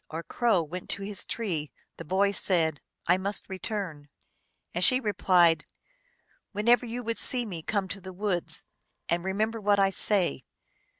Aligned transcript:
299 0.09 0.09
Kah 0.09 0.15
kah 0.15 0.31
goos, 0.31 0.35
or 0.35 0.35
Crow, 0.35 0.63
went 0.63 0.89
to 0.89 1.01
his 1.03 1.25
tree, 1.25 1.71
the 1.97 2.03
boy 2.05 2.31
said," 2.31 2.81
I 3.07 3.19
must 3.19 3.47
return;" 3.47 4.09
and 4.73 4.83
she 4.83 4.99
replied, 4.99 5.61
u 5.61 5.65
Whenever 6.53 6.87
you 6.87 7.03
would 7.03 7.19
see 7.19 7.45
me, 7.45 7.61
come 7.61 7.87
to 7.89 8.01
the 8.01 8.11
woods. 8.11 8.63
And 9.09 9.23
remember 9.23 9.61
what 9.61 9.77
I 9.79 9.91
say. 9.91 10.43